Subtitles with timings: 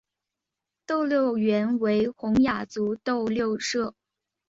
[0.87, 3.93] 斗六原为洪雅族斗六社。